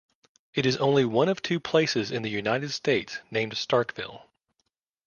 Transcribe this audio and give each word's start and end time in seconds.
It 0.55 0.65
is 0.65 0.77
only 0.77 1.05
one 1.05 1.29
of 1.29 1.43
two 1.43 1.59
places 1.59 2.09
in 2.09 2.23
the 2.23 2.29
United 2.31 2.71
States 2.71 3.19
named 3.29 3.53
Starkville. 3.53 4.23